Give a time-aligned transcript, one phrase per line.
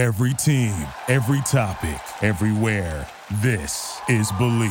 [0.00, 0.72] Every team,
[1.08, 3.06] every topic, everywhere.
[3.42, 4.70] This is Bleav.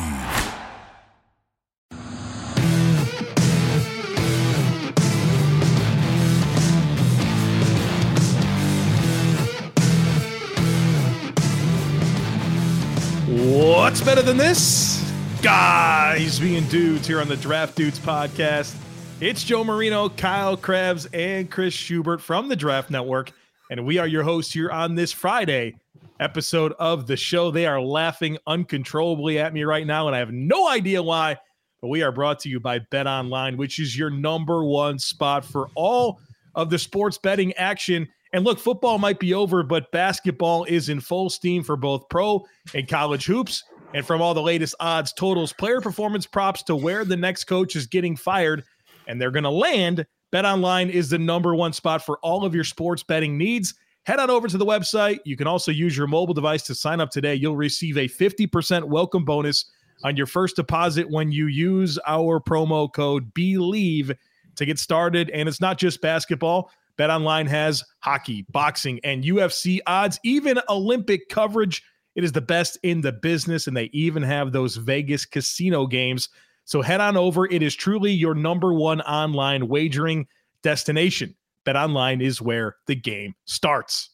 [13.28, 15.08] What's better than this?
[15.42, 18.74] Guys being dudes here on the Draft Dudes podcast.
[19.20, 23.30] It's Joe Marino, Kyle Crabbs, and Chris Schubert from the Draft Network.
[23.70, 25.76] And we are your hosts here on this Friday
[26.18, 27.52] episode of the show.
[27.52, 31.36] They are laughing uncontrollably at me right now, and I have no idea why.
[31.80, 35.44] But we are brought to you by Bet Online, which is your number one spot
[35.44, 36.18] for all
[36.56, 38.08] of the sports betting action.
[38.32, 42.44] And look, football might be over, but basketball is in full steam for both pro
[42.74, 43.62] and college hoops.
[43.94, 47.76] And from all the latest odds, totals, player performance props to where the next coach
[47.76, 48.64] is getting fired
[49.06, 52.64] and they're going to land, BetOnline is the number one spot for all of your
[52.64, 53.74] sports betting needs.
[54.04, 55.18] Head on over to the website.
[55.24, 57.34] You can also use your mobile device to sign up today.
[57.34, 59.64] You'll receive a 50% welcome bonus
[60.04, 64.12] on your first deposit when you use our promo code BELIEVE
[64.56, 65.30] to get started.
[65.30, 66.70] And it's not just basketball.
[66.98, 71.82] BetOnline has hockey, boxing, and UFC odds, even Olympic coverage.
[72.14, 76.28] It is the best in the business, and they even have those Vegas casino games.
[76.70, 77.46] So head on over.
[77.50, 80.28] It is truly your number one online wagering
[80.62, 81.34] destination.
[81.64, 84.10] Bet online is where the game starts.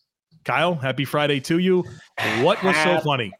[0.46, 1.84] Kyle, happy Friday to you.
[2.40, 3.30] What was so funny?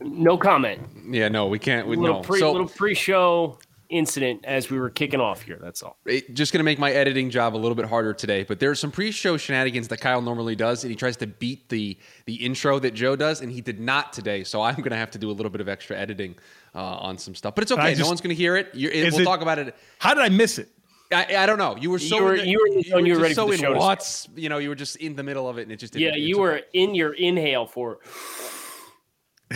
[0.00, 0.86] No comment.
[1.08, 1.86] Yeah, no, we can't.
[1.86, 2.22] We, little no.
[2.22, 5.58] pre, so little pre-show incident as we were kicking off here.
[5.58, 5.96] That's all.
[6.04, 8.42] it, just going to make my editing job a little bit harder today.
[8.42, 11.96] But there's some pre-show shenanigans that Kyle normally does, and he tries to beat the
[12.26, 14.44] the intro that Joe does, and he did not today.
[14.44, 16.34] So I'm going to have to do a little bit of extra editing
[16.74, 17.54] uh, on some stuff.
[17.54, 17.90] But it's okay.
[17.90, 18.70] just- no one's going to hear it.
[18.74, 19.74] You're, it Is we'll it- talk about it.
[19.98, 20.68] How did I miss it?
[21.12, 21.76] I, I don't know.
[21.76, 23.34] You were so You were- in the, you were in the zone, you were ready
[23.34, 23.78] so for the in show to.
[23.78, 26.14] Watts, you know, you were just in the middle of it, and it just didn't,
[26.14, 27.98] Yeah, you were in your inhale for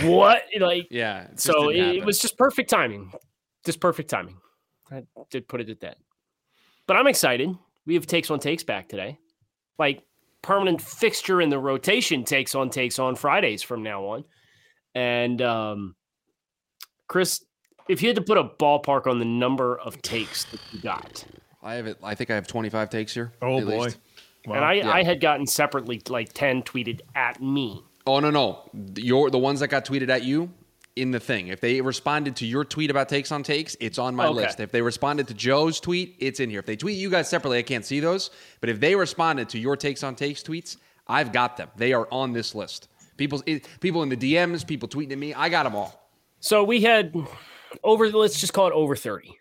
[0.03, 0.43] what?
[0.61, 1.29] Like Yeah.
[1.33, 3.13] it so didn't it, was just perfect timing.
[3.65, 4.37] Just perfect timing.
[4.91, 5.97] I did put it at that.
[6.87, 7.51] But I'm excited.
[7.87, 9.19] We have takes on takes back today.
[9.79, 10.03] Like
[10.43, 14.25] permanent fixture in the rotation takes on takes on Fridays from now on.
[14.95, 15.96] And um
[17.09, 17.45] Chris,
[17.89, 21.25] if you had to put a ballpark on the number of takes that you got,
[21.63, 21.99] I have it.
[22.03, 23.33] I think I have 25 takes here.
[23.43, 23.85] Oh, boy.
[23.85, 23.99] least.
[24.47, 24.91] and I, yeah.
[24.91, 27.83] I had gotten separately like 10 tweeted at me.
[28.09, 30.49] Oh no no, your the ones that got tweeted at you
[30.95, 31.49] in the thing.
[31.49, 34.35] If they responded to your tweet about takes on takes, it's on my Okay.
[34.35, 34.61] list.
[34.61, 36.61] If they responded to Joe's tweet, it's in here.
[36.61, 38.31] If they tweet you guys separately, I can't see those.
[38.61, 40.77] But if they responded to your takes on takes tweets,
[41.09, 41.69] I've got them.
[41.77, 42.89] They are on this list.
[43.17, 43.43] People
[43.81, 46.06] people in the DMs, people tweeting at me, I got them all.
[46.41, 47.15] So we had
[47.83, 49.37] over, let's just call it over 30.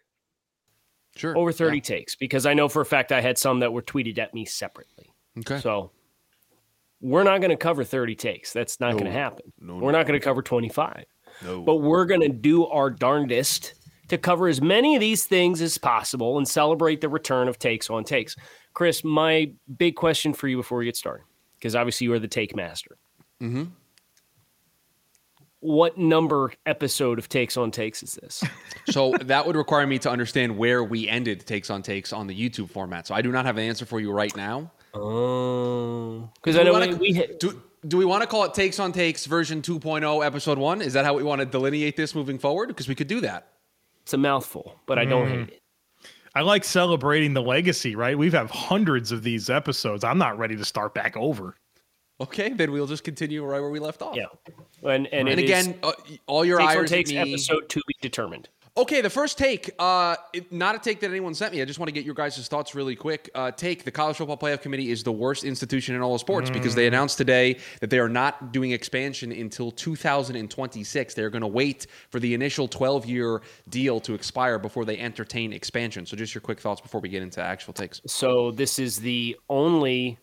[1.16, 1.82] Sure, over 30 Yeah.
[1.82, 4.44] takes because I know for a fact I had some that were tweeted at me
[4.44, 5.14] separately.
[5.40, 5.60] Okay.
[5.60, 5.92] So
[7.02, 8.52] we're not going to cover 30 takes.
[8.52, 9.54] That's not going to happen.
[9.60, 11.06] No, we're not going to cover 25.
[11.44, 11.62] No.
[11.62, 13.76] But we're going to do our darndest
[14.10, 17.90] to cover as many of these things as possible and celebrate the return of takes
[17.90, 18.36] on takes.
[18.74, 21.24] Chris, my big question for you before we get started,
[21.58, 22.98] because obviously you are the take master.
[23.42, 23.66] Mm-hmm.
[25.66, 28.44] What number episode of takes on takes is this?
[28.92, 32.36] So that would require me to understand where we ended takes on takes on the
[32.40, 33.08] YouTube format.
[33.08, 34.72] So I do not have an answer for you right now.
[34.94, 38.44] Oh, because I we know wanna- we, we hit, Do, do we want to call
[38.44, 40.82] it Takes on Takes version 2.0, episode one?
[40.84, 42.68] Is that how we want to delineate this moving forward?
[42.68, 43.48] Because we could do that.
[44.04, 45.62] it's a mouthful, but I don't hate it.
[46.36, 48.16] I like celebrating the legacy, right?
[48.18, 50.04] We've had hundreds of these episodes.
[50.04, 51.56] I'm not ready to start back over.
[52.22, 54.16] Okay, then we'll just continue right where we left off.
[54.16, 54.26] Yeah,
[54.84, 55.92] and and, And is again, uh,
[56.28, 58.50] all your takes on eyes at takes episode to be determined.
[58.78, 61.62] Okay, the first take, uh, it, not a take that anyone sent me.
[61.62, 63.30] I just want to get your guys' thoughts really quick.
[63.34, 66.50] Uh, take the College Football Playoff Committee is the worst institution in all of sports
[66.50, 71.14] because they announced today that they are not doing expansion until 2026.
[71.14, 75.54] They're going to wait for the initial 12 year deal to expire before they entertain
[75.54, 76.06] expansion.
[76.06, 78.02] So, just your quick thoughts before we get into actual takes.
[78.08, 80.18] So this is the only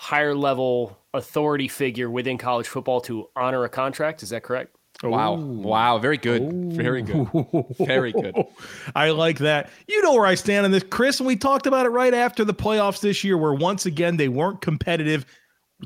[0.00, 4.22] higher level authority figure within college football to honor a contract.
[4.22, 4.74] Is that correct?
[5.02, 5.34] Wow.
[5.34, 5.98] Wow.
[5.98, 6.72] Very good.
[6.72, 7.28] Very good.
[7.78, 8.34] Very good.
[8.94, 9.68] I like that.
[9.88, 12.46] You know where I stand on this, Chris, and we talked about it right after
[12.46, 15.26] the playoffs this year, where once again they weren't competitive.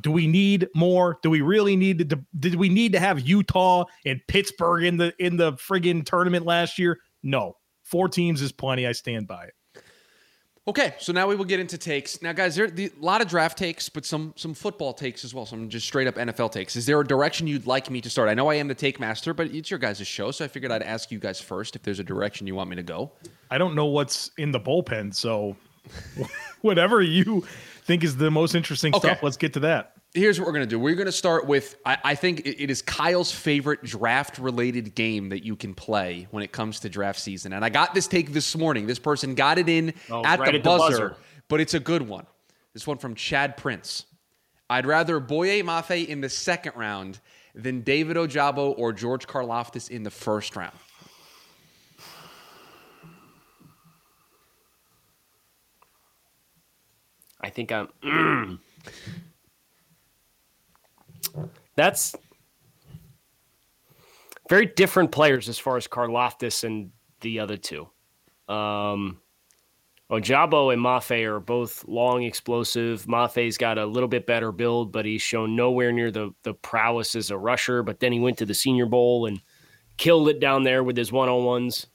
[0.00, 1.18] Do we need more?
[1.22, 2.24] Do we really need to?
[2.38, 6.78] Did we need to have Utah and Pittsburgh in the in the friggin' tournament last
[6.78, 7.00] year?
[7.24, 8.86] No, four teams is plenty.
[8.86, 9.54] I stand by it.
[10.66, 12.22] Okay, so now we will get into takes.
[12.22, 15.34] Now, guys, there are a lot of draft takes, but some some football takes as
[15.34, 15.44] well.
[15.44, 16.74] Some just straight up NFL takes.
[16.74, 18.30] Is there a direction you'd like me to start?
[18.30, 20.72] I know I am the take master, but it's your guys' show, so I figured
[20.72, 23.12] I'd ask you guys first if there's a direction you want me to go.
[23.50, 25.54] I don't know what's in the bullpen, so
[26.62, 27.44] whatever you
[27.84, 29.08] think is the most interesting Okay.
[29.08, 29.93] stuff, let's get to that.
[30.14, 30.78] Here's what we're going to do.
[30.78, 34.94] We're going to start with, I, I think it, it is Kyle's favorite draft related
[34.94, 37.52] game that you can play when it comes to draft season.
[37.52, 38.86] And I got this take this morning.
[38.86, 41.16] This person got it in Oh, at, right the, at the buzzer, buzzer.
[41.48, 42.26] but it's a good one.
[42.74, 44.06] This one from Chad Prince.
[44.70, 47.18] I'd rather Boye Mafe in the second round
[47.56, 50.72] than David Ojabo or George Karlaftis in the first round.
[57.40, 57.88] I think I'm.
[58.02, 58.58] mm.
[61.76, 62.14] That's
[64.48, 66.90] very different players as far as Karlaftis and
[67.20, 67.88] the other two.
[68.48, 69.20] Um,
[70.10, 73.06] Ojabo and Mafe are both long, explosive.
[73.06, 77.14] Mafe's got a little bit better build, but he's shown nowhere near the the prowess
[77.14, 77.82] as a rusher.
[77.82, 79.40] But then he went to the Senior Bowl and
[79.96, 81.86] killed it down there with his one on ones.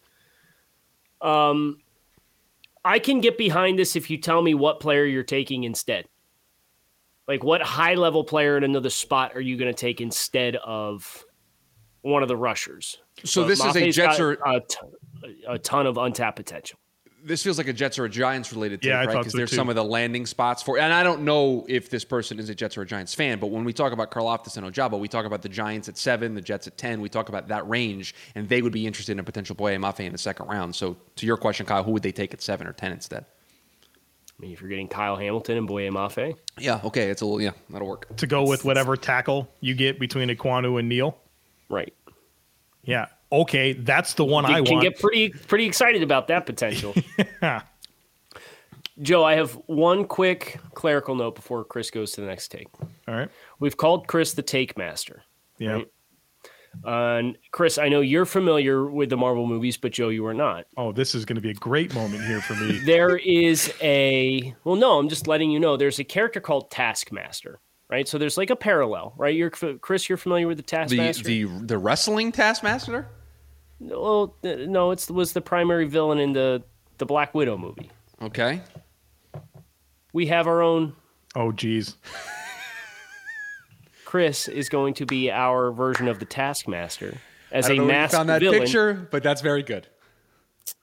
[1.22, 1.78] Um,
[2.84, 6.06] I can get behind this if you tell me what player you're taking instead.
[7.30, 11.24] Like, what high level player in another spot are you going to take instead of
[12.02, 12.98] one of the rushers?
[13.24, 14.78] So But this is a Jets got or a, t-
[15.48, 16.80] a ton of untapped potential.
[17.24, 19.18] this feels like a Jets or a Giants related take, Yeah, right?
[19.18, 19.58] Because so there's too.
[19.58, 22.56] some of the landing spots for, and I don't know if this person is a
[22.56, 25.28] Jets or a Giants fan, but when we talk about Karlaftis and Ojabo, we talk
[25.28, 27.00] about the Giants at seven, the Jets at ten.
[27.00, 30.00] We talk about that range, and they would be interested in a potential Boye Mafe
[30.00, 30.76] in the second round.
[30.76, 33.26] So, to your question, Kyle, who would they take at seven or ten instead?
[34.40, 37.42] I mean, if you're getting Kyle Hamilton and Boye Mafe, Yeah, okay, it's a little,
[37.42, 38.16] yeah, that'll work.
[38.18, 41.18] To go with whatever tackle you get between Ekwonu and Neal.
[41.68, 41.94] right?
[42.84, 43.08] Yeah.
[43.32, 44.84] Okay, that's the one You I can want.
[44.84, 46.96] get pretty pretty excited about that potential.
[47.42, 47.62] yeah.
[49.02, 52.68] Joe, I have one quick clerical note before Chris goes to the next take.
[53.08, 53.30] All right.
[53.60, 55.24] We've called Chris the take master.
[55.58, 55.72] Yeah.
[55.74, 55.88] Right.
[56.86, 60.34] Uh, and Chris, I know you're familiar with the Marvel movies, but Joe, you are
[60.34, 60.66] not.
[60.78, 62.80] Oh, this is going to be a great moment here for me.
[62.86, 65.78] There is a well, no, I'm just letting you know.
[65.78, 68.08] There's a character called Taskmaster, right?
[68.08, 69.36] So there's like a parallel, right?
[69.36, 71.24] You're Chris, you're familiar with the The Taskmaster.
[71.24, 73.08] the the wrestling Taskmaster.
[73.80, 76.64] well, no, it was the primary villain in the
[76.98, 77.90] the Black Widow movie.
[78.22, 78.62] Okay,
[80.14, 80.94] We have our own.
[81.36, 81.96] Oh, geez.
[84.10, 87.16] Chris is going to be our version of the Taskmaster
[87.52, 89.62] as I don't a know where you masked found that villain, picture, but that's very
[89.62, 89.86] good.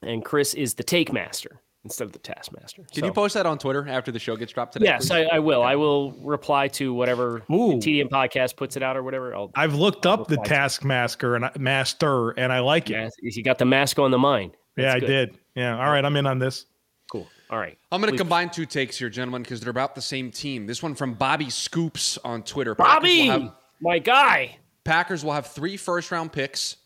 [0.00, 2.82] and Chris is the Take Master instead of the Taskmaster.
[2.92, 4.84] Can So- you post that on Twitter after the show gets dropped today?
[4.86, 5.10] Yes.
[5.10, 5.64] I, I will.
[5.64, 7.78] I will reply to whatever Ooh.
[7.80, 9.34] TDM podcast puts it out or whatever.
[9.34, 12.96] I'll, I've looked up the Taskmaster and I- Master, and I like it.
[12.96, 14.52] Mas- you got the mask on the mind.
[14.76, 15.06] yeah, I good.
[15.08, 15.38] did.
[15.56, 15.76] Yeah.
[15.84, 16.66] All right, I'm in on this.
[17.10, 17.26] Cool.
[17.50, 17.78] All right.
[17.92, 20.66] I'm going to combine two takes here, gentlemen, because they're about the same team.
[20.66, 22.74] This one from Bobby Scoops on Twitter.
[22.74, 24.58] Bobby, have, my guy.
[24.84, 26.76] Packers will have three first round picks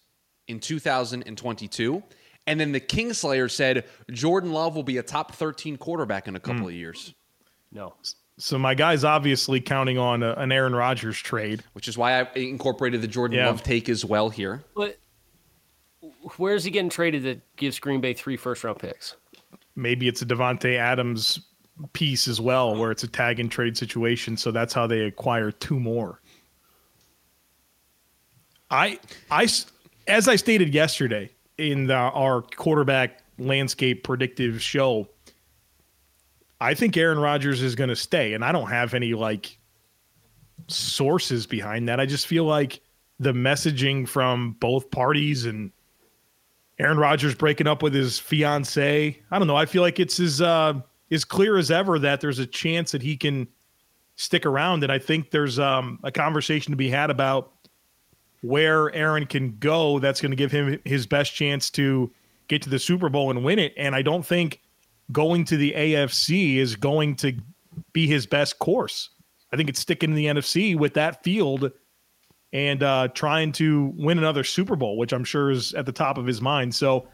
[0.49, 2.03] in 2022.
[2.47, 6.41] And then the Kingslayer said Jordan Love will be a top 13 quarterback in a
[6.41, 6.69] couple hmm.
[6.69, 7.15] of years,
[7.73, 7.95] No.
[8.39, 11.63] So my guy's obviously counting on a, an Aaron Rodgers trade.
[11.75, 13.49] which is why I incorporated the Jordan Yeah.
[13.49, 14.65] Love take as well here.
[14.75, 14.99] But
[16.39, 19.17] where's he getting traded that gives Green Bay three first round picks?
[19.77, 21.41] Maybe it's a Davante Adams
[21.93, 24.37] piece as well, where it's a tag and trade situation.
[24.37, 26.21] So that's how they acquire two more.
[28.71, 28.99] I,
[29.31, 29.49] I,
[30.07, 35.09] as I stated yesterday in the, our quarterback landscape predictive show,
[36.61, 39.59] I think Aaron Rodgers is going to stay, and I don't have any like
[40.69, 41.99] sources behind that.
[41.99, 42.81] I just feel like
[43.19, 45.73] the messaging from both parties and
[46.81, 49.19] Aaron Rodgers breaking up with his fiance.
[49.31, 49.57] I don't know.
[49.57, 53.03] I feel like it's as uh, as clear as ever that there's a chance that
[53.03, 53.47] he can
[54.17, 57.53] stick around, and I think there's um, a conversation to be had about
[58.41, 59.99] where Aaron can go.
[59.99, 62.11] That's going to give him his best chance to
[62.49, 63.75] get to the Super Bowl and win it.
[63.77, 64.63] And I don't think
[65.13, 67.35] going to the AFC is going to
[67.93, 69.11] be his best course.
[69.53, 71.73] I think it's sticking in the NFC with that field
[72.53, 76.19] and uh, trying to win another Super Bowl, which I'm sure is at the top
[76.19, 76.75] of his mind.
[76.75, 77.07] So,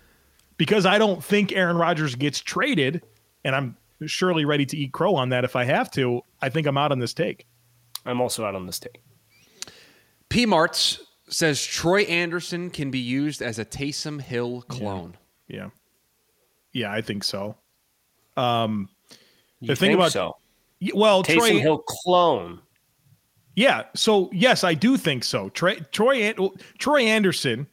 [0.56, 3.02] because I don't think Aaron Rodgers gets traded,
[3.44, 3.76] and I'm
[4.06, 6.92] surely ready to eat crow on that if I have to, I think I'm out
[6.92, 7.46] on this take.
[8.04, 9.02] I'm also out on this take.
[10.28, 15.16] P Marts says Troy Anderson can be used as a Taysom Hill clone.
[15.48, 15.70] Yeah.
[16.72, 17.56] Yeah, I think so.
[18.36, 18.88] Um,
[19.60, 20.36] You The thing think about- so?
[20.94, 22.60] well, Taysom Troy, Hill clone.
[23.56, 23.84] Yeah.
[23.94, 25.48] So yes, I do think so.
[25.48, 26.32] Troy Troy,
[26.78, 27.66] Troy Anderson,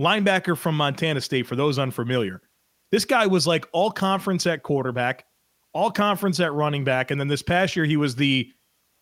[0.00, 1.46] linebacker from Montana State.
[1.46, 2.42] For those unfamiliar,
[2.92, 5.24] this guy was like all conference at quarterback,
[5.72, 8.52] all conference at running back, and then this past year he was the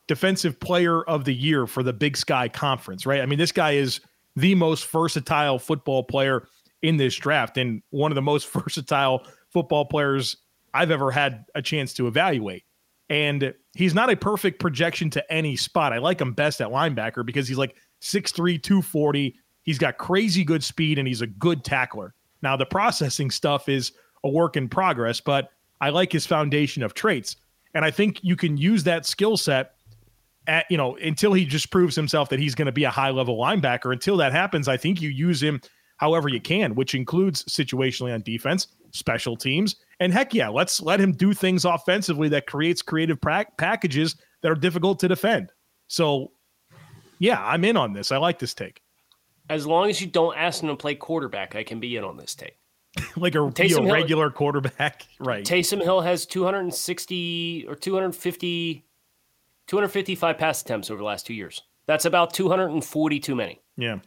[0.07, 3.05] defensive player of the year for the Big Sky Conference.
[3.05, 3.21] Right.
[3.21, 4.01] I mean, this guy is
[4.37, 6.47] the most versatile football player
[6.83, 10.37] in this draft, and one of the most versatile football players
[10.73, 12.63] I've ever had a chance to evaluate.
[13.11, 15.93] And he's not a perfect projection to any spot.
[15.93, 19.37] I like him best at linebacker because he's like 6'3, 240.
[19.63, 22.13] He's got crazy good speed and he's a good tackler.
[22.43, 23.93] Now, the processing stuff is
[24.25, 27.37] a work in progress, but I like his foundation of traits.
[27.73, 29.75] And I think you can use that skill set
[30.49, 33.11] at, you know, until he just proves himself that he's going to be a high
[33.11, 33.93] level linebacker.
[33.93, 35.61] Until that happens, I think you use him
[35.99, 41.01] however you can, which includes situationally on defense, special teams, and heck yeah, let's let
[41.01, 45.53] him do things offensively that creates creative pra- packages that are difficult to defend.
[45.89, 46.33] So,
[47.19, 48.13] yeah, I'm in on this.
[48.13, 48.83] I like this take.
[49.51, 52.17] As long as you don't ask him to play quarterback, I can be in on
[52.17, 52.59] this take.
[53.17, 55.45] like a you know, regular quarterback, right?
[55.45, 58.85] Taysom Hill has 260 or 250,
[59.67, 61.63] 255 pass attempts over the last two years.
[61.87, 63.61] That's about 240 too many.
[63.77, 63.99] Yeah.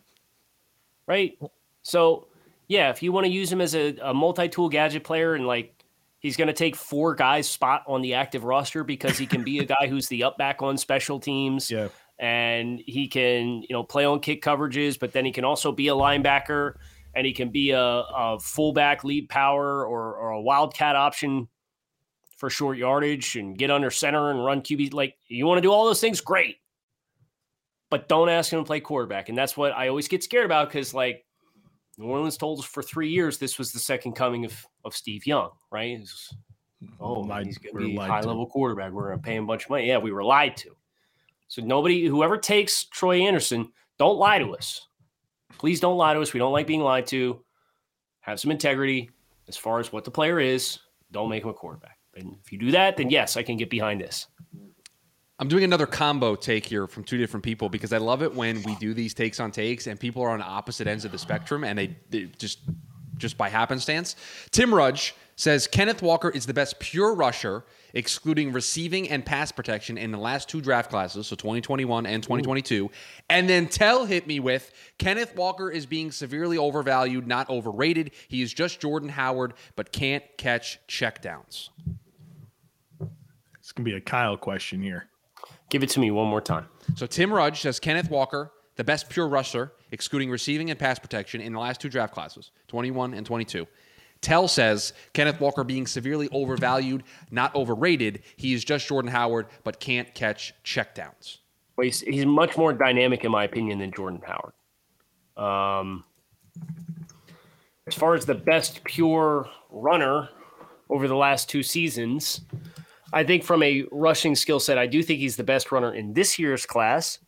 [1.07, 1.37] Right.
[1.81, 2.27] So,
[2.67, 5.80] yeah, if you want to use him as a, a multi-tool gadget player and like
[6.21, 9.59] he's going to take four guys spot on the active roster because he can be
[9.59, 11.69] a guy who's the up back on special teams.
[11.69, 11.89] Yeah.
[12.19, 15.87] And he can, you know, play on kick coverages, but then he can also be
[15.87, 16.75] a linebacker
[17.15, 21.47] and he can be a, a fullback lead power or, or a wildcat option
[22.37, 24.93] for short yardage and get under center and run QB.
[24.93, 26.57] Like you want to do all those things, great.
[27.89, 29.29] But don't ask him to play quarterback.
[29.29, 31.25] And that's what I always get scared about because like
[32.01, 35.27] New Orleans told us for three years this was the second coming of, of Steve
[35.27, 35.99] Young, right?
[35.99, 36.33] Was,
[36.99, 38.91] oh, lied, he's going to be a high level quarterback.
[38.91, 39.87] We're going to pay him a bunch of money.
[39.87, 40.75] Yeah, we were lied to.
[41.47, 44.87] So nobody, whoever takes Troy Anderson, don't lie to us.
[45.59, 46.33] Please don't lie to us.
[46.33, 47.43] We don't like being lied to.
[48.21, 49.11] Have some integrity
[49.47, 50.79] as far as what the player is.
[51.11, 51.99] Don't make him a quarterback.
[52.15, 54.27] And if you do that, then yes, I can get behind this.
[55.41, 58.61] I'm doing another combo take here from two different people because I love it when
[58.61, 61.63] we do these takes on takes and people are on opposite ends of the spectrum
[61.63, 62.59] and they, they just
[63.17, 64.15] just by happenstance.
[64.51, 67.63] Tim Rudge says Kenneth Walker is the best pure rusher,
[67.95, 72.85] excluding receiving and pass protection in the last two draft classes, so 2021 and 2022.
[72.85, 72.91] Ooh.
[73.27, 78.11] And then Tell hit me with Kenneth Walker is being severely overvalued, not overrated.
[78.27, 81.69] He is just Jordan Howard, but can't catch checkdowns.
[83.59, 85.07] It's going to be a Kyle question here.
[85.71, 86.67] Give it to me one more time.
[86.95, 91.39] So Tim Rudge says Kenneth Walker, the best pure rusher, excluding receiving and pass protection
[91.39, 93.65] in the last two draft classes, 21 and 22.
[94.19, 98.21] Tell says Kenneth Walker being severely overvalued, not overrated.
[98.35, 101.37] He is just Jordan Howard, but can't catch checkdowns.
[101.77, 104.53] Well, he's, he's much more dynamic, in my opinion, than Jordan Howard.
[105.37, 106.03] Um,
[107.87, 110.27] as far as the best pure runner
[110.89, 112.41] over the last two seasons,
[113.13, 116.13] I think from a rushing skill set, I do think he's the best runner in
[116.13, 117.19] this year's class.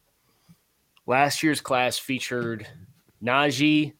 [1.05, 2.67] Last year's class featured
[3.21, 3.93] Najee,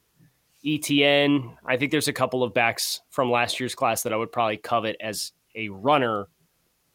[0.66, 1.58] ETN.
[1.66, 4.58] I think there's a couple of backs from last year's class that I would probably
[4.58, 6.28] covet as a runner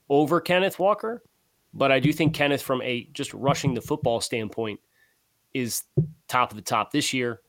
[0.08, 1.22] over Kenneth Walker.
[1.74, 4.80] But I do think Kenneth, from a just rushing the football standpoint,
[5.52, 5.82] is
[6.28, 7.40] top of the top this year.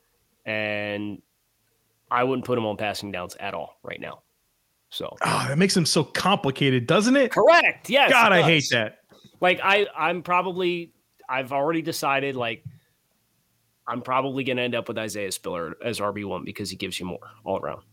[0.46, 1.22] And
[2.12, 4.24] I wouldn't put him on passing downs at all right now.
[4.89, 7.31] So oh, that makes him so complicated, doesn't it?
[7.31, 7.89] Correct.
[7.89, 8.12] Yes.
[8.12, 9.00] God, I hate that.
[9.39, 10.93] Like I, I'm probably
[11.27, 12.63] I've already decided like
[13.88, 17.05] I'm probably gonna end up with Isaiah Spiller as RB one because he gives you
[17.05, 17.84] more all around.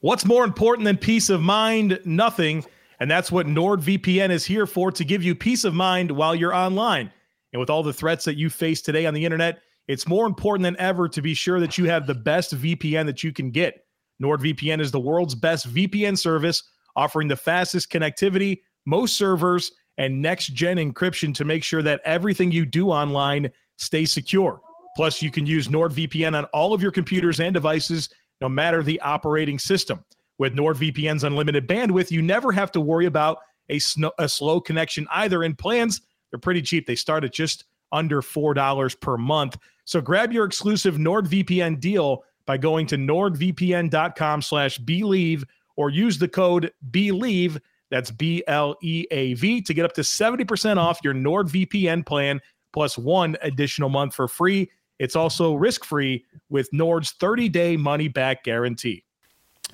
[0.00, 2.00] What's more important than peace of mind?
[2.04, 2.64] Nothing.
[2.98, 6.54] And that's what NordVPN is here for to give you peace of mind while you're
[6.54, 7.12] online.
[7.52, 10.64] And with all the threats that you face today on the internet, it's more important
[10.64, 13.84] than ever to be sure that you have the best VPN that you can get.
[14.20, 16.62] NordVPN is the world's best VPN service,
[16.96, 22.50] offering the fastest connectivity, most servers, and next gen encryption to make sure that everything
[22.50, 24.60] you do online stays secure.
[24.96, 29.00] Plus, you can use NordVPN on all of your computers and devices, no matter the
[29.00, 30.04] operating system.
[30.38, 33.38] With NordVPN's unlimited bandwidth, you never have to worry about
[33.68, 35.44] a, sn- a slow connection either.
[35.44, 36.00] And plans,
[36.30, 36.86] they're pretty cheap.
[36.86, 39.58] They start at just under $4 per month.
[39.84, 45.44] So grab your exclusive NordVPN deal by going to nordvpn.com slash bleav
[45.76, 47.58] or use the code believe
[47.90, 52.40] that's b-l-e-a-v to get up to 70% off your nordvpn plan
[52.72, 54.70] plus one additional month for free.
[54.98, 59.04] It's also risk-free with nord's 30-day money-back guarantee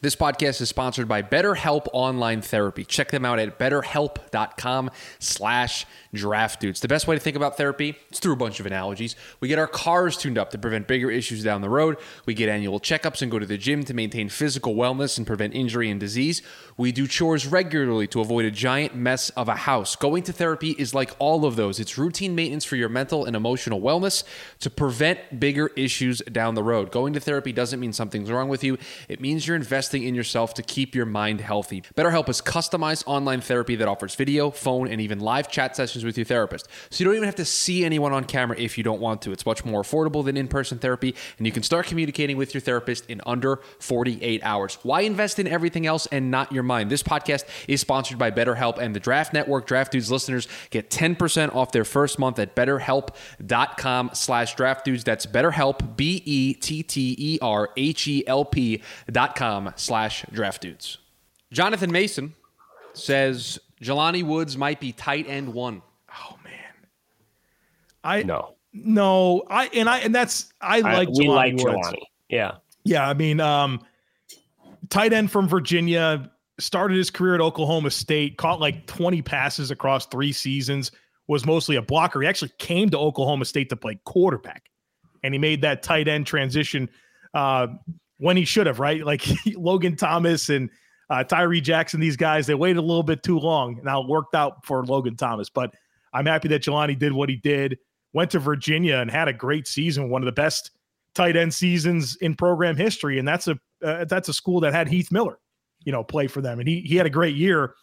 [0.01, 2.85] this podcast is sponsored by BetterHelp Online Therapy.
[2.85, 6.81] Check them out at betterhelp.com slash draft dudes.
[6.81, 9.17] The best way to think about therapy is through a bunch of analogies.
[9.41, 11.97] We get our cars tuned up to prevent bigger issues down the road.
[12.27, 15.55] We get annual checkups and go to the gym to maintain physical wellness and prevent
[15.55, 16.43] injury and disease.
[16.77, 19.97] We do chores regularly to avoid a giant mess of a house.
[19.97, 21.81] Going to therapy is like all of those.
[21.81, 24.23] It's routine maintenance for your mental and emotional wellness
[24.61, 26.93] to prevent bigger issues down the road.
[26.93, 28.79] Going to therapy doesn't mean something's wrong with you.
[29.09, 31.83] It means you're investing investing in yourself to keep your mind healthy.
[31.97, 36.19] BetterHelp is customized online therapy that offers video, phone, and even live chat sessions with
[36.19, 36.69] your therapist.
[36.91, 39.33] So you don't even have to see anyone on camera if you don't want to.
[39.33, 42.61] It's much more affordable than in person therapy, and you can start communicating with your
[42.61, 44.79] therapist in under 48 hours.
[44.83, 46.91] Why invest in everything else and not your mind?
[46.91, 51.55] This podcast is sponsored by BetterHelp, and the Draft Network Draft Dudes listeners get 10%
[51.55, 55.05] off their first month at betterhelp.com slash draft dudes.
[55.05, 60.25] That's BetterHelp, B E T T E R H E L P dot com slash
[60.33, 60.99] draft dudes.
[61.53, 62.35] Jonathan Mason
[62.93, 65.83] says Jelani Woods might be tight end one.
[66.13, 66.53] Oh man,
[68.05, 68.55] I No.
[68.73, 71.89] no, I and I and that's I I- like we Jelani like Woods.
[71.89, 72.03] Jelani.
[72.29, 72.53] Yeah.
[72.85, 73.81] Yeah, I mean, um,
[74.89, 80.07] tight end from Virginia started his career at Oklahoma State, caught like 20 passes across
[80.07, 80.91] three seasons,
[81.27, 82.21] was mostly a blocker.
[82.23, 84.71] He actually came to Oklahoma State to play quarterback,
[85.23, 86.89] and he made that tight end transition
[87.35, 87.67] uh,
[88.19, 89.05] when he should have, right?
[89.05, 90.71] Like Logan Thomas and
[91.11, 93.81] uh, Tyree Jackson, these guys, they waited a little bit too long.
[93.83, 95.75] Now it worked out for Logan Thomas, but
[96.13, 97.79] I'm happy that Jelani did what he did,
[98.13, 100.73] went to Virginia and had a great season, one of the best
[101.15, 104.89] tight end seasons in program history, and that's a uh, that's a school that had
[104.89, 105.39] Heath Miller,
[105.85, 107.75] you know, play for them, and he he had a great year,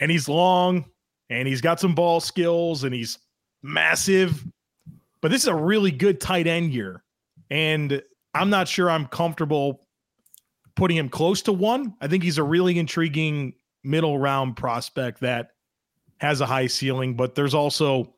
[0.00, 0.84] and he's long,
[1.30, 3.18] and he's got some ball skills, and he's
[3.62, 4.44] massive,
[5.20, 7.02] but this is a really good tight end year,
[7.50, 8.02] and
[8.34, 9.86] I'm not sure I'm comfortable
[10.74, 11.94] putting him close to one.
[12.00, 15.50] I think he's a really intriguing middle round prospect that
[16.18, 18.14] has a high ceiling, but there's also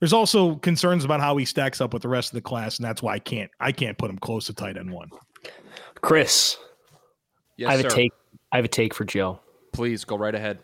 [0.00, 2.84] there's also concerns about how he stacks up with the rest of the class, and
[2.84, 5.08] that's why I can't I can't put him close to tight end one.
[6.00, 6.56] Chris,
[7.56, 7.86] Yes, I have sir.
[7.88, 8.12] a take.
[8.52, 9.40] I have a take for Joe.
[9.72, 10.58] Please go right ahead.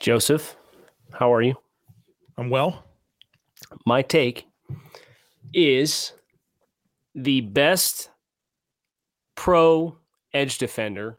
[0.00, 0.56] Joseph,
[1.12, 1.54] how are you?
[2.38, 2.84] I'm well.
[3.84, 4.46] My take
[5.52, 6.12] is
[7.16, 8.10] the best
[9.34, 9.96] pro
[10.32, 11.18] edge defender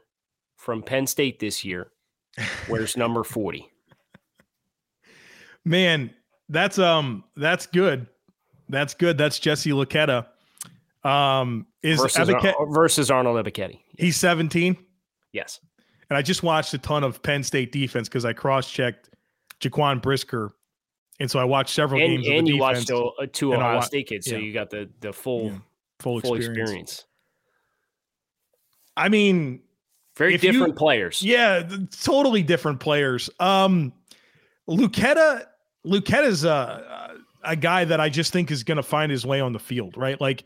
[0.55, 1.91] from Penn State this year
[2.69, 3.69] wears number 40.
[5.65, 6.11] Man,
[6.49, 8.07] that's um that's good.
[8.69, 9.17] That's good.
[9.17, 10.27] That's Jesse Luketa.
[11.03, 13.79] Um is versus, Ar- versus Arnold Ebiketie.
[13.97, 14.77] he's 17.
[15.33, 15.59] Yes.
[16.09, 19.09] And I just watched a ton of Penn State defense because I cross-checked
[19.59, 20.51] Jaquan Brisker.
[21.19, 23.81] And so I watched several And, games of and you watched uh, two Ohio wa-
[23.81, 24.41] State kids, so yeah.
[24.41, 25.57] you got the the full Yeah.
[25.99, 26.59] Full, full experience.
[26.69, 27.05] experience.
[28.95, 29.61] I mean,
[30.17, 31.21] Very If you- different players.
[31.21, 31.61] Yeah,
[32.01, 33.29] totally different players.
[33.39, 33.93] Um,
[34.67, 35.45] Luketa,
[35.85, 39.53] Luketa's a a guy that I just think is going to find his way on
[39.53, 40.19] the field, right?
[40.19, 40.43] Like,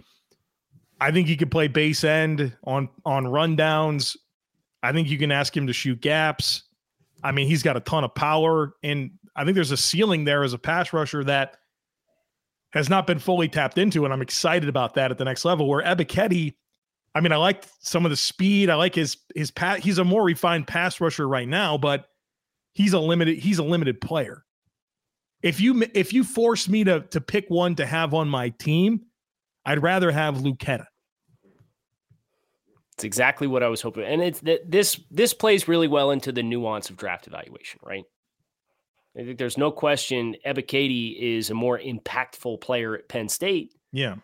[0.99, 4.17] I think he could play base end on on rundowns.
[4.83, 6.63] I think you can ask him to shoot gaps.
[7.23, 10.43] I mean, he's got a ton of power, and I think there's a ceiling there
[10.43, 11.55] as a pass rusher that
[12.73, 15.67] has not been fully tapped into, and I'm excited about that at the next level.
[15.67, 16.53] Where Ebiketie,
[17.13, 18.69] I mean, I like some of the speed.
[18.69, 19.79] I like his his pat.
[19.79, 22.05] He's a more refined pass rusher right now, but
[22.73, 24.45] he's a limited he's a limited player.
[25.43, 29.01] If you if you force me to to pick one to have on my team,
[29.65, 30.85] I'd rather have Luketa.
[32.93, 36.31] It's exactly what I was hoping, and it's that this this plays really well into
[36.31, 38.03] the nuance of draft evaluation, right?
[39.17, 43.73] I think there's no question Ebiketie is a more impactful player at Penn State.
[43.91, 44.15] Yeah,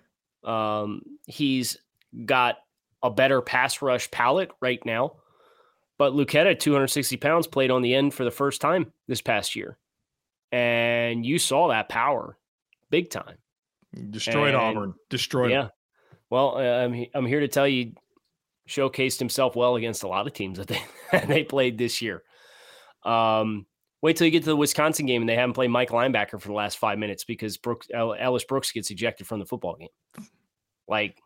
[0.43, 1.77] Um, he's
[2.25, 2.57] got
[3.03, 5.17] a better pass rush palette right now,
[5.97, 9.77] but Luketa, 260 pounds, played on the end for the first time this past year,
[10.51, 12.37] and you saw that power
[12.89, 13.37] big time.
[14.09, 14.93] destroyed And- Auburn.
[15.09, 15.51] Destroyed.
[15.51, 15.69] Yeah.
[16.29, 17.93] Well, uh, I'm I'm here to tell you,
[18.69, 20.81] showcased himself well against a lot of teams that they
[21.27, 22.23] they played this year.
[23.03, 23.65] Um,
[24.01, 26.47] wait till you get to the Wisconsin game and they haven't played Mike linebacker for
[26.47, 29.89] the last five minutes because Brooks Ellis Brooks gets ejected from the football game.
[30.87, 31.21] Like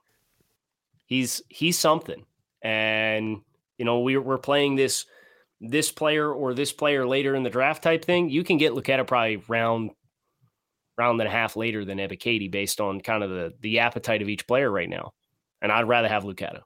[1.06, 2.26] he's he's something,
[2.62, 3.42] and
[3.78, 5.06] you know we're we're playing this
[5.60, 8.30] this player or this player later in the draft type thing.
[8.30, 9.92] You can get Luketa probably round
[10.98, 14.30] round and a half later than Ebiketie based on kind of the the appetite of
[14.30, 15.14] each player right now.
[15.62, 16.62] And I'd rather have Luketa.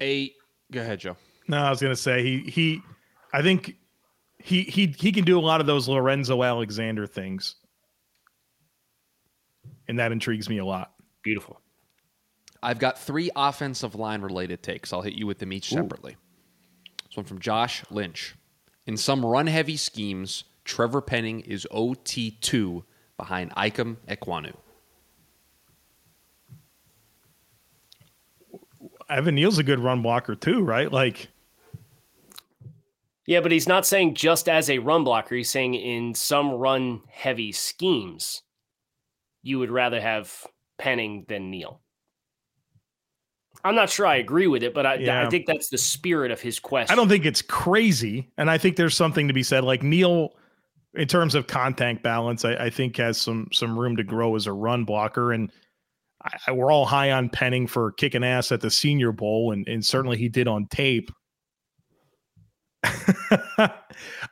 [0.00, 0.32] A
[0.70, 1.16] go ahead, Joe.
[1.48, 2.82] No, I was gonna say he he.
[3.32, 3.76] I think
[4.38, 7.56] he he he can do a lot of those Lorenzo Alexander things,
[9.88, 10.92] and that intrigues me a lot.
[11.22, 11.60] Beautiful.
[12.62, 14.92] I've got three offensive line related takes.
[14.92, 16.16] I'll hit you with them each separately.
[17.08, 18.34] This one from Josh Lynch.
[18.86, 22.84] In some run heavy schemes, Trevor Penning is OT2
[23.16, 24.54] behind Ikem Ekwonu.
[29.08, 30.90] Evan Neal's a good run blocker too, right?
[30.90, 31.28] Like
[33.26, 35.36] Yeah, but he's not saying just as a run blocker.
[35.36, 38.42] He's saying in some run heavy schemes,
[39.42, 40.46] you would rather have
[40.78, 41.80] Penning than Neal.
[43.64, 45.24] I'm not sure I agree with it, but I, Yeah.
[45.24, 46.92] I think that's the spirit of his question.
[46.92, 49.62] I don't think it's crazy, and I think there's something to be said.
[49.62, 50.30] Like Neal,
[50.94, 54.48] in terms of contact balance, I, I think has some some room to grow as
[54.48, 55.52] a run blocker, and
[56.24, 59.66] I, I- we're all high on Penning for kicking ass at the Senior Bowl, and,
[59.68, 61.12] and certainly he did on tape.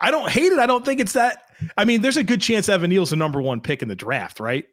[0.00, 0.58] I don't hate it.
[0.58, 1.44] I don't think it's that.
[1.76, 4.40] I mean, there's a good chance Evan Neal's the number one pick in the draft,
[4.40, 4.64] right?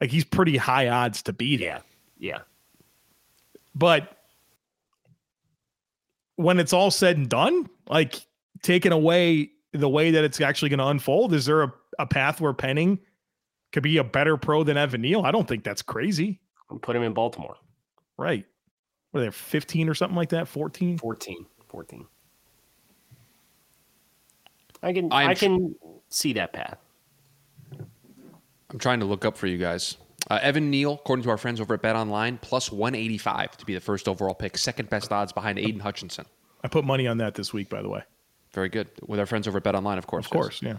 [0.00, 1.64] Like he's pretty high odds to beat it.
[1.64, 1.80] Yeah.
[2.18, 2.38] Yeah.
[3.74, 4.16] But
[6.36, 8.26] when it's all said and done, like
[8.62, 12.40] taking away the way that it's actually going to unfold, is there a, a path
[12.40, 12.98] where Penning
[13.72, 15.22] could be a better pro than Evan Neal?
[15.22, 16.40] I don't think that's crazy.
[16.70, 17.56] I'll put him in Baltimore.
[18.18, 18.44] Right.
[19.12, 20.48] Were they 15 or something like that?
[20.48, 20.98] 14?
[20.98, 21.46] 14.
[21.68, 22.06] 14.
[24.86, 25.74] I can I'm I sh- can
[26.08, 26.78] see that path.
[28.70, 29.96] I'm trying to look up for you guys.
[30.30, 33.74] Uh, Evan Neal, according to our friends over at Bet Online, plus 185 to be
[33.74, 36.24] the first overall pick, second best odds behind Aidan Hutchinson.
[36.62, 38.02] I put money on that this week, by the way.
[38.52, 38.88] Very good.
[39.06, 40.26] With our friends over at Bet Online, of course.
[40.26, 40.62] Of course.
[40.62, 40.76] Yeah.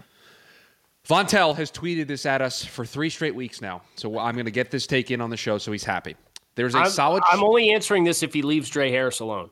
[1.06, 3.82] Vontel has tweeted this at us for three straight weeks now.
[3.94, 6.16] So I'm going to get this take in on the show so he's happy.
[6.54, 7.22] There's a I'm, solid.
[7.30, 9.50] I'm only answering this if he leaves Dre Harris alone.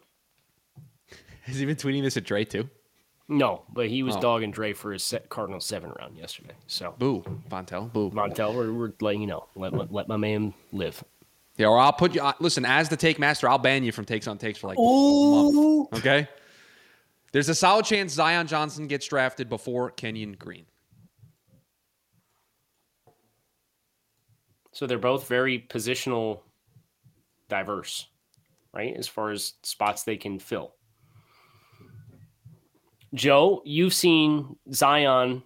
[1.43, 2.69] Has he been tweeting this at Dre too?
[3.29, 4.21] No, but he was Oh.
[4.21, 6.55] dogging Dre for his Cardinal seven round yesterday.
[6.69, 7.93] So Boo, Vontel.
[7.93, 8.11] Boo.
[8.11, 9.47] Montel, we're, we're letting you know.
[9.57, 11.03] Let, let, let my man live.
[11.57, 12.23] Yeah, or I'll put you.
[12.39, 14.81] Listen, as the take master, I'll ban you from takes on takes for like a
[14.81, 15.95] month.
[15.95, 16.29] Okay.
[17.33, 20.67] There's a solid chance Zion Johnson gets drafted before Kenyon Green.
[24.73, 26.41] So they're both very positional
[27.49, 28.07] diverse,
[28.73, 28.95] right?
[28.97, 30.76] As far as spots they can fill.
[33.15, 35.43] Joe, you've seen Zion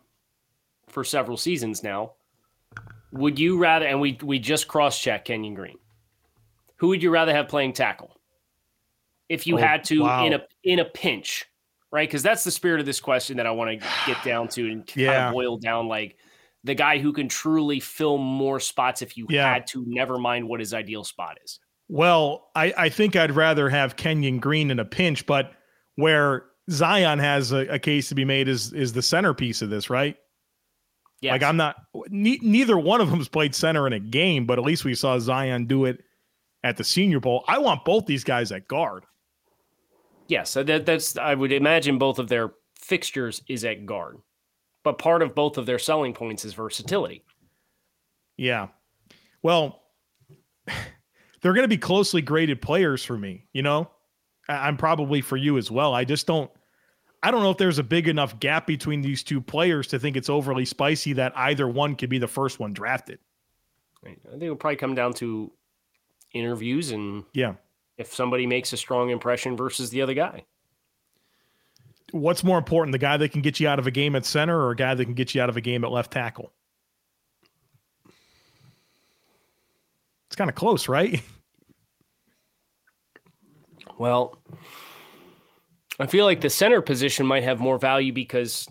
[0.88, 2.12] for several seasons now.
[3.12, 5.78] Would you rather and we we just cross-check Kenyon Green.
[6.76, 8.16] Who would you rather have playing tackle?
[9.28, 10.24] If you Oh, had to wow.
[10.26, 11.44] in a in a pinch,
[11.90, 12.08] right?
[12.08, 14.86] Because that's the spirit of this question that I want to get down to and
[14.86, 15.28] kind Yeah.
[15.28, 16.16] of boil down like
[16.62, 19.52] the guy who can truly fill more spots if you Yeah.
[19.52, 21.58] had to, never mind what his ideal spot is.
[21.88, 25.52] Well, I, I think I'd rather have Kenyon Green in a pinch, but
[25.96, 29.90] where Zion has a, a case to be made is is the centerpiece of this,
[29.90, 30.16] right?
[31.20, 31.32] Yes.
[31.32, 31.76] Like I'm not.
[32.08, 35.18] Ne- neither one of them's played center in a game, but at least we saw
[35.18, 36.02] Zion do it
[36.62, 37.44] at the Senior Bowl.
[37.48, 39.04] I want both these guys at guard.
[40.28, 44.18] Yes, so that, that's I would imagine both of their fixtures is at guard,
[44.84, 47.24] but part of both of their selling points is versatility.
[48.36, 48.68] Yeah.
[49.42, 49.82] Well,
[51.42, 53.48] they're going to be closely graded players for me.
[53.52, 53.90] You know,
[54.48, 55.94] I'm probably for you as well.
[55.94, 56.50] I just don't.
[57.22, 60.16] I don't know if there's a big enough gap between these two players to think
[60.16, 63.18] it's overly spicy that either one could be the first one drafted.
[64.02, 64.18] Right?
[64.26, 65.52] I think it'll probably come down to
[66.32, 67.54] interviews and Yeah.
[67.98, 70.44] if somebody makes a strong impression versus the other guy.
[72.12, 74.58] What's more important, the guy that can get you out of a game at center
[74.58, 76.52] or a guy that can get you out of a game at left tackle?
[80.26, 81.22] It's kind of close, right?
[83.98, 84.38] Well,
[86.00, 88.66] I feel like the center position might have more value because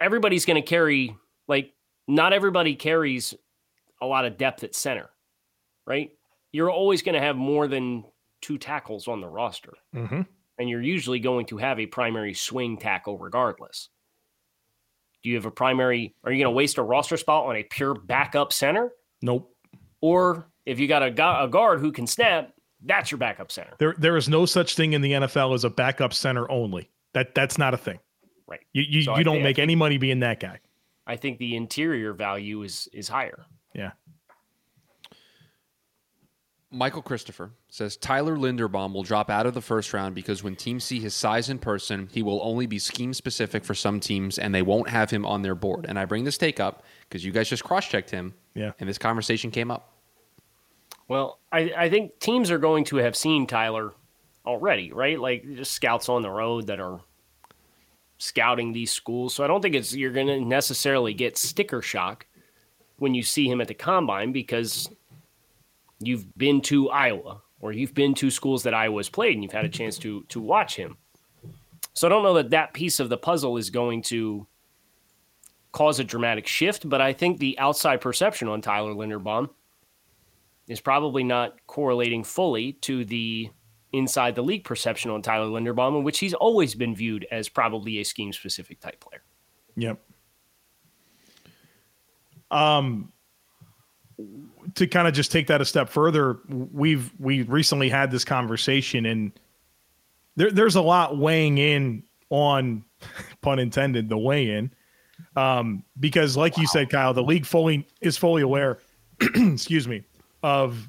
[0.00, 1.16] everybody's going to carry,
[1.48, 1.72] like,
[2.08, 3.34] not everybody carries
[4.00, 5.08] a lot of depth at center,
[5.86, 6.10] right?
[6.50, 8.04] You're always going to have more than
[8.40, 10.22] two tackles on the roster, Mm-hmm.
[10.58, 13.88] and you're usually going to have a primary swing tackle regardless.
[15.22, 16.16] Do you have a primary?
[16.24, 18.90] Are you going to waste a roster spot on a pure backup center?
[19.22, 19.54] Nope.
[20.00, 22.51] Or if you got a, gu- a guard who can snap,
[22.84, 23.72] that's your backup center.
[23.78, 26.90] There, there is no such thing in the NFL as a backup center only.
[27.14, 27.98] That that's not a thing.
[28.46, 28.60] Right.
[28.72, 30.58] You you, So I you don't think- make any money being that guy.
[31.06, 33.44] I think the interior value is is higher.
[33.74, 33.92] Yeah.
[36.74, 40.84] Michael Christopher says Tyler Linderbaum will drop out of the first round because when teams
[40.84, 44.54] see his size in person, he will only be scheme specific for some teams and
[44.54, 45.84] they won't have him on their board.
[45.86, 48.72] And I bring this take up because you guys just cross checked him Yeah.
[48.80, 49.91] and this conversation came up.
[51.12, 53.92] Well, I, I think teams are going to have seen Tyler
[54.46, 55.20] already, right?
[55.20, 57.00] Like just scouts on the road that are
[58.16, 59.34] scouting these schools.
[59.34, 62.24] So I don't think it's you're going to necessarily get sticker shock
[62.96, 64.88] when you see him at the combine because
[66.00, 69.66] you've been to Iowa or you've been to schools that Iowa's played and you've had
[69.66, 70.96] a chance to to watch him.
[71.92, 74.46] So I don't know that that piece of the puzzle is going to
[75.72, 79.50] cause a dramatic shift, but I think the outside perception on Tyler Linderbaum
[80.68, 83.50] is probably not correlating fully to the
[83.92, 87.98] inside the league perception on Tyler Linderbaum, in which he's always been viewed as probably
[87.98, 89.22] a scheme specific type player.
[89.76, 90.00] Yep.
[92.50, 93.12] Um,
[94.74, 99.06] to kind of just take that a step further, we've we recently had this conversation,
[99.06, 99.32] and
[100.36, 102.84] there, there's a lot weighing in on,
[103.40, 104.72] pun intended, the weigh in,
[105.36, 106.62] um, because like wow.
[106.62, 108.78] you said, Kyle, the league fully is fully aware,
[109.20, 110.02] excuse me,
[110.42, 110.88] of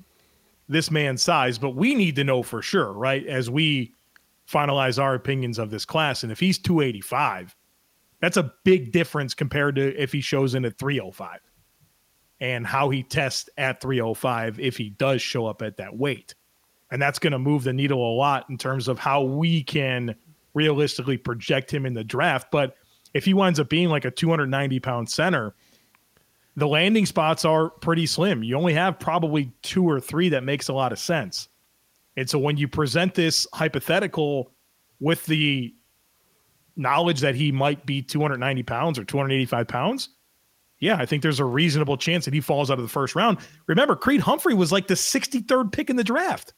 [0.70, 3.26] this man's size, but we need to know for sure, right?
[3.28, 3.94] As we
[4.50, 7.56] finalize our opinions of this class, and if he's 285,
[8.20, 11.40] that's a big difference compared to if he shows in at 305
[12.40, 16.36] and how he tests at 305 if he does show up at that weight.
[16.92, 20.16] And that's going to move the needle a lot in terms of how we can
[20.54, 22.52] realistically project him in the draft.
[22.52, 22.76] But
[23.14, 25.56] if he winds up being like a 290 pound center,
[26.56, 28.44] the landing spots are pretty slim.
[28.44, 31.50] You only have probably two or three that makes a lot of sense.
[32.16, 34.52] And so when you present this hypothetical
[35.00, 35.74] with the
[36.76, 40.10] knowledge that he might be 290 pounds or 285 pounds,
[40.80, 43.38] yeah, I think there's a reasonable chance that he falls out of the first round.
[43.68, 46.54] Remember, Creed Humphrey was like the 63rd pick in the draft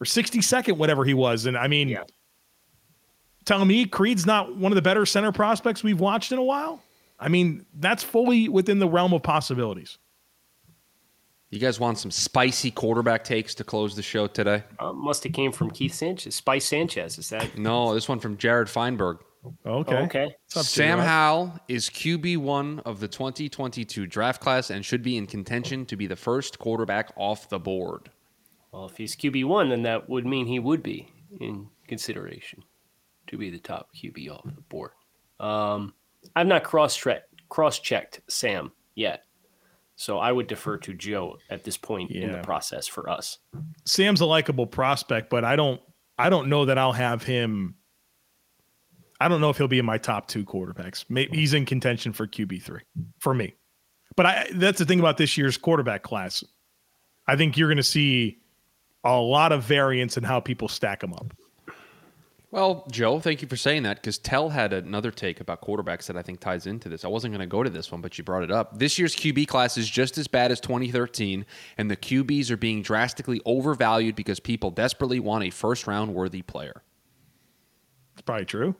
[0.00, 1.46] or 62nd, whatever he was.
[1.46, 2.04] And I mean, yeah.
[3.44, 6.82] tell me Creed's not one of the better center prospects we've watched in a while?
[7.18, 9.98] I mean, that's fully within the realm of possibilities.
[11.50, 14.64] You guys want some spicy quarterback takes to close the show today?
[14.78, 16.34] Uh, must have came from Keith Sanchez.
[16.34, 17.56] Spice Sanchez, is that?
[17.56, 19.20] No, this one from Jared Feinberg.
[19.64, 19.96] Okay.
[19.96, 20.34] Oh, okay.
[20.56, 25.86] Up, Sam Howell is QB1 of the 2022 draft class and should be in contention
[25.86, 28.10] to be the first quarterback off the board.
[28.72, 32.62] Well, if he's QB1, then that would mean he would be in consideration
[33.28, 34.90] to be the top QB off the board.
[35.40, 35.94] Um,
[36.36, 39.24] I've not cross checked Sam yet.
[39.96, 42.22] So I would defer to Joe at this point yeah.
[42.22, 43.38] in the process for us.
[43.84, 45.80] Sam's a likable prospect, but I don't
[46.16, 47.74] I don't know that I'll have him
[49.20, 51.04] I don't know if he'll be in my top two quarterbacks.
[51.08, 52.82] Maybe he's in contention for QB three
[53.18, 53.54] for me.
[54.14, 56.44] But I that's the thing about this year's quarterback class.
[57.26, 58.38] I think you're going to see
[59.04, 61.34] a lot of variance in how people stack them up.
[62.50, 66.16] Well, Joe, thank you for saying that because Tell had another take about quarterbacks that
[66.16, 67.04] I think ties into this.
[67.04, 68.78] I wasn't going to go to this one, but you brought it up.
[68.78, 71.44] This year's QB class is just as bad as 2013,
[71.76, 76.40] and the QBs are being drastically overvalued because people desperately want a first round worthy
[76.40, 76.82] player.
[78.14, 78.74] It's probably true.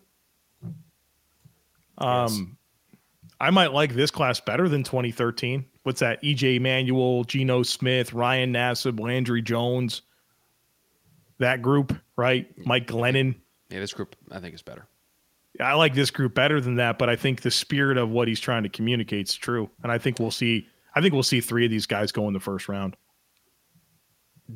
[1.98, 2.57] Um,
[3.38, 5.66] I might like this class better than 2013.
[5.83, 6.22] What's that?
[6.22, 10.02] EJ Manuel, Geno Smith, Ryan Nassib, Landry Jones.
[11.38, 12.48] That group, right?
[12.66, 13.37] Mike Glennon.
[13.70, 14.87] Yeah, this group I think is better.
[15.61, 18.40] I like this group better than that, but I think the spirit of what he's
[18.40, 20.68] trying to communicate is true, and I think we'll see.
[20.94, 22.96] I think we'll see three of these guys go in the first round.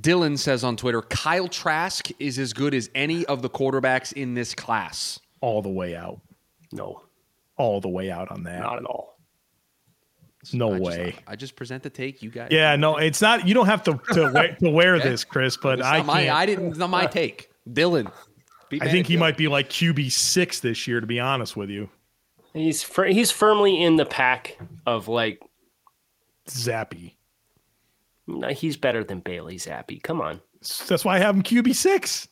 [0.00, 4.34] Dylan says on Twitter, Kyle Trask is as good as any of the quarterbacks in
[4.34, 5.20] this class.
[5.40, 6.20] All the way out.
[6.72, 7.02] No.
[7.58, 8.60] All the way out on that.
[8.60, 9.18] Not at all.
[10.52, 11.10] No I way.
[11.12, 12.22] Just, I just present the take.
[12.22, 12.48] You guys.
[12.50, 13.46] Yeah, no, it's not.
[13.46, 15.56] You don't have to to, wear, to wear this, Chris.
[15.56, 16.70] But I my, I didn't.
[16.70, 17.50] It's not my take.
[17.68, 18.10] Dylan.
[18.80, 21.00] I think he might be like QB six this year.
[21.00, 21.90] To be honest with you,
[22.54, 25.40] he's fir- he's firmly in the pack of like
[26.48, 27.14] Zappe.
[28.26, 30.02] No, he's better than Bailey Zappe.
[30.02, 30.40] Come on.
[30.86, 32.28] That's why I have him QB six.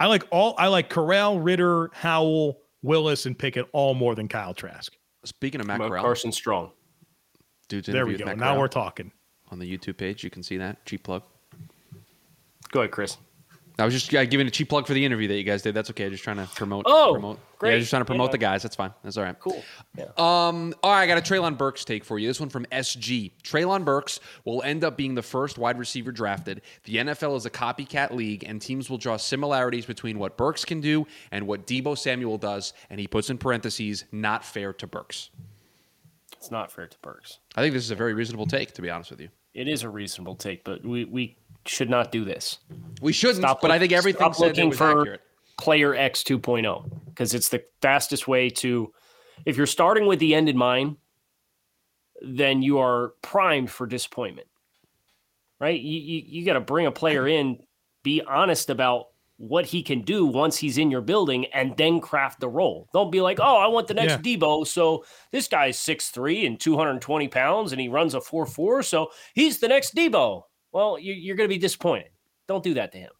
[0.00, 0.54] I like all.
[0.58, 4.92] I like Corral, Ridder, Howell, Willis, and Pickett all more than Kyle Trask.
[5.24, 6.72] Speaking of Matt Corral, Carson Strong.
[7.68, 8.32] Dude's there we go.
[8.34, 9.12] Now we're talking.
[9.50, 11.22] On the YouTube page, you can see that cheap plug.
[12.70, 13.16] Go ahead, Chris.
[13.80, 15.72] I was just giving a cheap plug for the interview that you guys did.
[15.72, 16.10] That's okay.
[16.10, 16.84] Just trying to promote.
[16.88, 17.38] Oh, promote.
[17.58, 17.74] great.
[17.74, 18.32] Yeah, just trying to promote yeah.
[18.32, 18.62] the guys.
[18.62, 18.92] That's fine.
[19.04, 19.38] That's all right.
[19.38, 19.62] Cool.
[19.96, 20.06] Yeah.
[20.16, 20.74] Um.
[20.82, 21.02] All right.
[21.02, 22.26] I got a Treylon Burks take for you.
[22.26, 23.30] This one from SG.
[23.44, 26.62] Treylon Burks will end up being the first wide receiver drafted.
[26.84, 30.80] The NFL is a copycat league, and teams will draw similarities between what Burks can
[30.80, 32.72] do and what Deebo Samuel does.
[32.90, 35.30] And he puts in parentheses, not fair to Burks.
[36.36, 37.38] It's not fair to Burks.
[37.54, 39.28] I think this is a very reasonable take, to be honest with you.
[39.54, 41.36] It is a reasonable take, but we we
[41.68, 42.58] should not do this.
[43.00, 45.20] We shouldn't, stop but I think everything stop looking for accurate.
[45.58, 48.92] player X 2.0 because it's the fastest way to
[49.44, 50.96] if you're starting with the end in mind,
[52.20, 54.48] then you are primed for disappointment.
[55.60, 55.80] Right?
[55.80, 57.58] You you, you got to bring a player in,
[58.02, 59.06] be honest about
[59.38, 62.88] what he can do once he's in your building and then craft the role.
[62.92, 64.36] Don't be like, oh, I want the next yeah.
[64.36, 64.66] Deebo.
[64.66, 68.84] So this guy's 6'3 and 220 pounds and he runs a 4'4.
[68.84, 70.42] So he's the next Deebo
[70.78, 72.10] well, you're going to be disappointed.
[72.46, 73.10] Don't do that to him.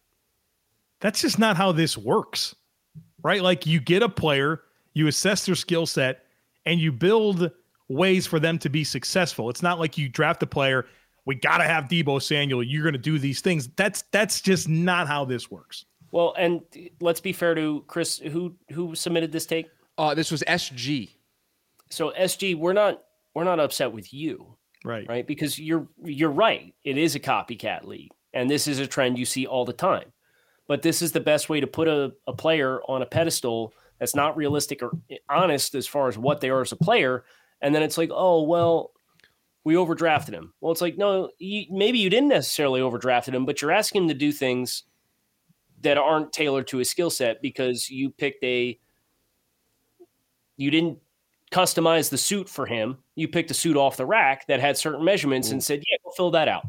[1.01, 2.55] That's just not how this works,
[3.21, 3.43] right?
[3.43, 4.61] Like you get a player,
[4.93, 6.23] you assess their skill set,
[6.65, 7.51] and you build
[7.89, 9.49] ways for them to be successful.
[9.49, 10.85] It's not like you draft a player.
[11.25, 12.63] We got to have Deebo Samuel.
[12.63, 13.67] You're going to do these things.
[13.75, 15.83] That's that's just not how this works.
[16.11, 16.61] Well, and
[17.01, 19.67] let's be fair to Chris, who who submitted this take.
[19.97, 21.09] Uh, this was SG.
[21.89, 25.07] So SG, we're not we're not upset with you Right.
[25.09, 25.27] right?
[25.27, 26.73] Because you're you're right.
[26.83, 30.11] It is a copycat league, and this is a trend you see all the time.
[30.67, 34.15] But this is the best way to put a, a player on a pedestal that's
[34.15, 34.91] not realistic or
[35.27, 37.25] honest as far as what they are as a player.
[37.61, 38.91] And then it's like, oh well,
[39.63, 40.53] we overdrafted him.
[40.61, 44.07] Well, it's like no, you, maybe you didn't necessarily overdrafted him, but you're asking him
[44.09, 44.83] to do things
[45.81, 48.79] that aren't tailored to his skill set because you picked a
[50.57, 50.99] you didn't
[51.51, 52.97] customize the suit for him.
[53.19, 56.11] You picked a suit off the rack that had certain measurements and said, "Yeah, go
[56.11, 56.65] fill that out.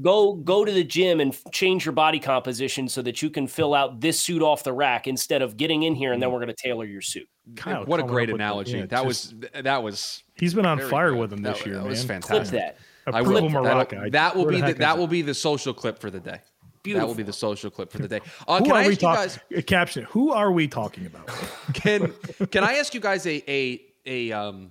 [0.00, 3.74] Go go to the gym and change your body composition so that you can fill
[3.74, 6.54] out this suit off the rack instead of getting in here and then we're going
[6.54, 8.72] to tailor your suit." Kyle what a great up with the- analogy.
[8.78, 11.18] yeah, that just- was that was He's been on fire good.
[11.20, 11.88] with him this wa- year, that man.
[11.90, 12.58] was Clip fantastic.
[12.58, 12.76] that.
[13.06, 13.50] I Approval will.
[13.50, 13.96] Morocco.
[13.96, 16.20] That'll- That will be the heck that is will be the social clip for the
[16.20, 16.40] day.
[16.86, 18.20] That will be the social clip for the day.
[18.48, 19.38] Uh, Who can are I ask we you talking?
[19.56, 19.64] guys?
[19.64, 21.28] Caption: Who are we talking about?
[21.74, 22.12] Can
[22.50, 24.70] can I ask you guys a a a um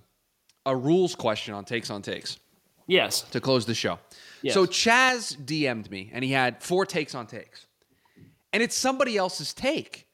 [0.65, 2.37] a rules question on takes on takes
[2.87, 3.21] Yes.
[3.31, 3.99] to close the show?
[4.41, 4.53] Yes.
[4.53, 7.65] So Chaz DM'd me and he had four takes on takes,
[8.51, 10.07] and it's somebody else's take.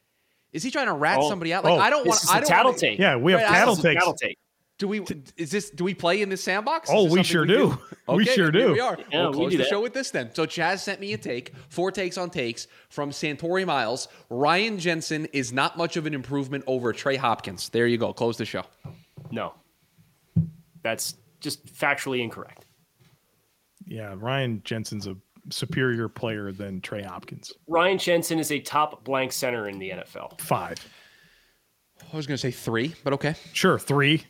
[0.53, 1.29] Is he trying to rat Oh.
[1.29, 1.63] somebody out?
[1.63, 2.19] Like Oh, I don't want.
[2.21, 2.99] This is I a don't tattle wanna- take.
[2.99, 3.99] Yeah, we have Right, I cattle takes.
[3.99, 4.37] Tattle take.
[4.79, 5.01] Do we?
[5.35, 5.69] Is this?
[5.71, 6.89] Do we play in this sandbox?
[6.91, 7.77] Oh, this we something sure do.
[8.07, 8.71] We Okay, sure do.
[8.73, 8.97] we are.
[9.11, 9.69] Yeah, we'll close do the that.
[9.69, 10.33] show with this then.
[10.33, 14.07] So Chaz sent me a take, four takes on takes from Santori Miles.
[14.29, 17.67] Ryan Jensen is not much of an improvement over Trey Hopkins.
[17.69, 18.13] There you go.
[18.13, 18.63] Close the show.
[19.31, 19.53] No.
[20.83, 22.65] That's just factually incorrect.
[23.85, 25.15] Yeah, Ryan Jensen's a
[25.49, 27.51] superior player than Trey Hopkins.
[27.67, 30.39] Ryan Jensen is a top blank center in the NFL.
[30.41, 30.77] Five,
[32.11, 33.35] I was going to say three, but okay.
[33.53, 34.23] sure, three.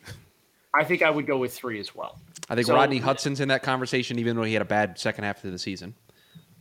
[0.74, 2.18] I think I would go with three as well.
[2.48, 5.24] I think So- Rodney Hudson's in that conversation, even though he had a bad second
[5.24, 5.94] half of the season.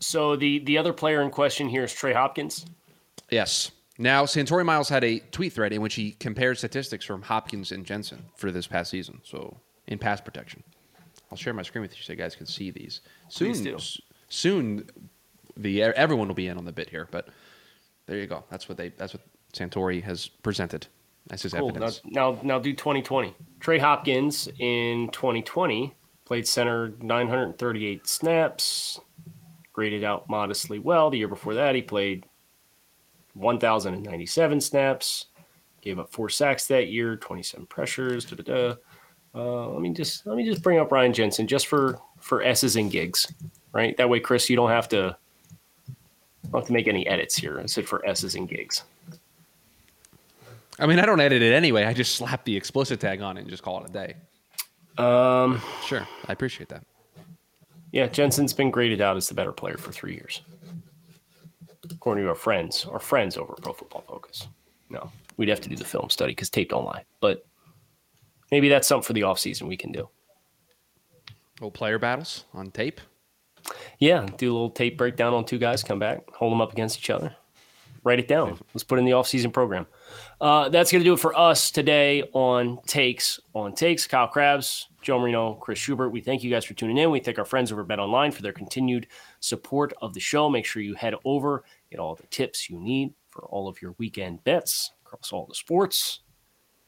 [0.02, 2.66] So the the other player in question here is Trey Hopkins.
[3.30, 3.72] Yes.
[3.98, 7.86] Now, Santori Miles had a tweet thread in which he compared statistics from Hopkins and
[7.86, 9.20] Jensen for this past season.
[9.26, 9.58] So,
[9.90, 10.64] in pass protection,
[11.32, 13.02] I'll share my screen with you so you guys can see these.
[13.28, 14.00] Soon, s-
[14.30, 14.90] soon,
[15.58, 17.08] the everyone will be in on the bit here.
[17.12, 17.28] But
[18.06, 18.44] there you go.
[18.50, 18.90] That's what they.
[18.90, 19.24] That's what
[19.54, 20.88] Santori has presented
[21.32, 21.70] as his Cool.
[21.70, 22.02] Now, evidence.
[22.06, 23.36] now, now do 2020.
[23.60, 25.94] Trey Hopkins in 2020
[26.26, 29.00] played center 938 snaps,
[29.74, 31.10] graded out modestly well.
[31.10, 32.26] The year before that, he played
[33.34, 35.26] 1,097 snaps,
[35.82, 38.26] gave up four sacks that year, 27 pressures.
[38.26, 38.76] Da, da, da.
[39.36, 42.76] Uh, let me just let me just bring up Ryan Jensen just for for s's
[42.76, 43.32] and gigs,
[43.74, 43.96] right?
[43.98, 45.16] That way, Chris, you don't have to
[46.52, 47.60] don't have to make any edits here.
[47.60, 48.84] I said for s's and gigs.
[50.80, 51.84] I mean, I don't edit it anyway.
[51.84, 54.16] I just slap the explicit tag on it and just call it a day.
[54.98, 56.84] Um, Sure, I appreciate that.
[57.92, 60.42] Yeah, Jensen's been graded out as the better player for three years.
[61.92, 64.48] According to our friends, our friends over at Pro Football Focus.
[64.90, 67.04] No, we'd have to do the film study because tape don't lie.
[67.20, 67.46] But
[68.52, 70.10] maybe that's something for the offseason we can do.
[71.60, 73.02] Little player battles on tape.
[74.00, 76.98] Yeah, do a little tape breakdown on two guys, come back, hold them up against
[76.98, 77.36] each other,
[78.04, 78.58] write it down.
[78.74, 79.86] Let's put in the offseason program.
[80.40, 84.08] Uh, that's going to do it for us today on Takes on Takes.
[84.08, 86.12] Kyle Crabbs, Joe Marino, Chris Schubert.
[86.12, 87.12] We thank you guys for tuning in.
[87.12, 89.08] We thank our friends over at Bet Online for their continued
[89.42, 90.50] support of the show.
[90.50, 93.96] Make sure you head over, get all the tips you need for all of your
[93.98, 96.22] weekend bets across all the sports.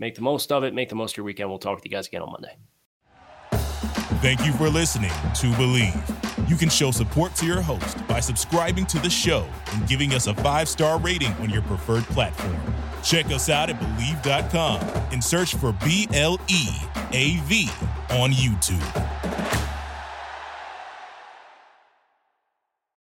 [0.02, 0.74] Make the most of it.
[0.74, 1.48] Make the most of your weekend.
[1.50, 2.58] We'll talk with you guys again on Monday.
[4.20, 6.50] Thank you for listening to Bleav.
[6.50, 10.26] You can show support to your host by subscribing to the show and giving us
[10.26, 12.58] a five star rating on your preferred platform.
[13.04, 16.70] Check us out at Bleav.com and search for B L E
[17.12, 17.70] A V
[18.10, 19.71] on YouTube.